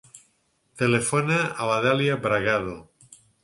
Telefona 0.83 1.37
a 1.43 1.69
la 1.73 1.77
Dèlia 1.87 2.19
Bragado. 2.27 2.79